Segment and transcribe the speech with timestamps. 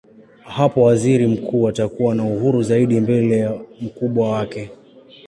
[0.45, 4.71] Hapo waziri mkuu atakuwa na uhuru zaidi mbele mkubwa wake.